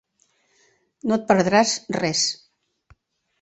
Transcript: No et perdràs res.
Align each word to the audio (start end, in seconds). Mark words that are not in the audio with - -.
No 1.11 1.19
et 1.21 1.27
perdràs 1.33 1.75
res. 1.99 2.25